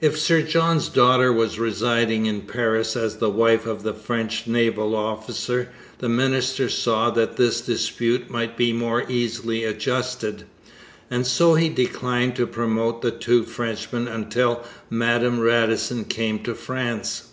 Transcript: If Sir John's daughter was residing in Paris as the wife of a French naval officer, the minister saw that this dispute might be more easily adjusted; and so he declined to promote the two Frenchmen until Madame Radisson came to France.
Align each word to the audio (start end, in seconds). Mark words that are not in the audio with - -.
If 0.00 0.18
Sir 0.18 0.42
John's 0.42 0.88
daughter 0.88 1.32
was 1.32 1.60
residing 1.60 2.26
in 2.26 2.40
Paris 2.42 2.96
as 2.96 3.18
the 3.18 3.30
wife 3.30 3.66
of 3.66 3.86
a 3.86 3.94
French 3.94 4.48
naval 4.48 4.96
officer, 4.96 5.68
the 5.98 6.08
minister 6.08 6.68
saw 6.68 7.10
that 7.10 7.36
this 7.36 7.60
dispute 7.60 8.28
might 8.28 8.56
be 8.56 8.72
more 8.72 9.04
easily 9.08 9.62
adjusted; 9.62 10.42
and 11.08 11.24
so 11.24 11.54
he 11.54 11.68
declined 11.68 12.34
to 12.34 12.48
promote 12.48 13.00
the 13.00 13.12
two 13.12 13.44
Frenchmen 13.44 14.08
until 14.08 14.64
Madame 14.90 15.38
Radisson 15.38 16.04
came 16.04 16.40
to 16.40 16.56
France. 16.56 17.28